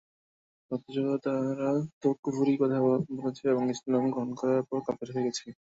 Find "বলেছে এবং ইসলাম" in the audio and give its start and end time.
3.15-4.03